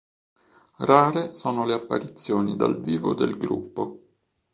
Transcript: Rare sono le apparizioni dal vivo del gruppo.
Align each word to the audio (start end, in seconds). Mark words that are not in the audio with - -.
Rare 0.77 1.35
sono 1.35 1.63
le 1.63 1.73
apparizioni 1.73 2.55
dal 2.55 2.81
vivo 2.81 3.13
del 3.13 3.37
gruppo. 3.37 3.99